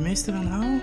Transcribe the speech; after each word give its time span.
meeste 0.00 0.32
van 0.32 0.46
hou? 0.46 0.80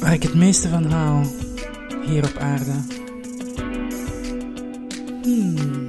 Waar 0.00 0.12
ik 0.12 0.22
het 0.22 0.34
meeste 0.34 0.68
van 0.68 0.84
hou 0.84 1.26
hier 2.06 2.24
op 2.24 2.36
aarde. 2.38 2.72
Hmm. 5.22 5.88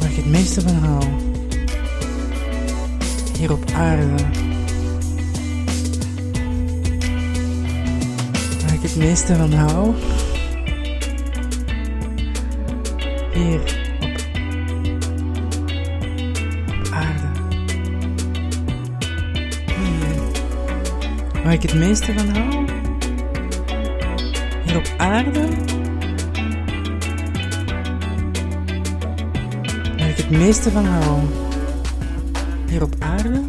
Waar 0.00 0.10
ik 0.10 0.16
het 0.16 0.26
meeste 0.26 0.60
van 0.60 0.74
hou 0.74 1.04
hier 3.38 3.52
op 3.52 3.70
aarde. 3.74 4.22
Waar 8.62 8.74
ik 8.74 8.82
het 8.82 8.96
meeste 8.96 9.36
van 9.36 9.52
hou 9.52 9.94
hier 13.32 13.85
Waar 21.46 21.54
ik 21.54 21.62
het 21.62 21.74
meeste 21.74 22.12
van 22.12 22.28
hou? 22.28 22.64
Hier 24.64 24.76
op 24.76 24.94
aarde? 24.96 25.48
Waar 29.96 30.08
ik 30.08 30.16
het 30.16 30.30
meeste 30.30 30.70
van 30.70 30.86
hou? 30.86 31.20
Hier 32.68 32.82
op 32.82 32.94
aarde? 32.98 33.42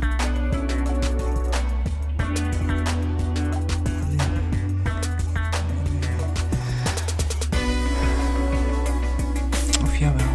Of 9.84 9.98
jawel. 9.98 10.26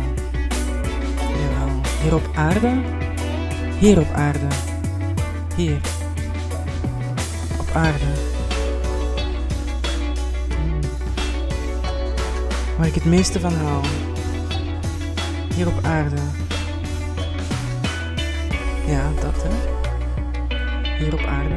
Jawel. 1.19 1.81
Hier 2.03 2.15
op 2.15 2.31
aarde? 2.35 2.81
Hier 3.79 3.99
op 3.99 4.13
aarde. 4.13 4.47
Hier. 5.57 5.81
Aarde. 7.75 8.05
Waar 12.79 12.87
ik 12.87 12.95
het 12.95 13.05
meeste 13.05 13.41
van 13.41 13.53
hou. 13.53 13.85
Hier 15.55 15.67
op 15.67 15.85
aarde. 15.85 16.17
Ja, 18.87 19.11
dat 19.21 19.43
hè. 19.43 19.81
Hier 20.99 21.13
op 21.13 21.25
aarde. 21.25 21.55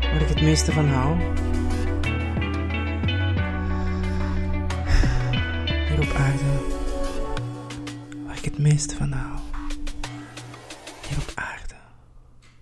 Waar 0.00 0.20
ik 0.20 0.28
het 0.28 0.40
meeste 0.40 0.72
van 0.72 0.88
hou. 0.88 1.16
Hier 5.88 6.00
op 6.00 6.14
aarde. 6.16 6.44
Waar 8.26 8.36
ik 8.36 8.44
het 8.44 8.58
meeste 8.58 8.96
van 8.96 9.12
hou. 9.12 9.57